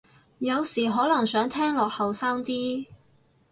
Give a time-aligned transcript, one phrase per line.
[0.39, 2.87] 有時可能想聽落後生啲